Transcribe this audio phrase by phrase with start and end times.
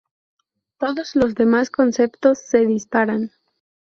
[0.79, 3.29] todos los demás conceptos se disparan